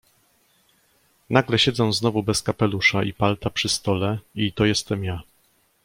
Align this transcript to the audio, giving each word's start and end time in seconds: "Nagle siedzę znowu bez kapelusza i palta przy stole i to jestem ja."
"Nagle 1.29 1.59
siedzę 1.59 1.93
znowu 1.93 2.23
bez 2.23 2.41
kapelusza 2.43 3.03
i 3.03 3.13
palta 3.13 3.49
przy 3.49 3.69
stole 3.69 4.19
i 4.35 4.53
to 4.53 4.65
jestem 4.65 5.03
ja." 5.03 5.21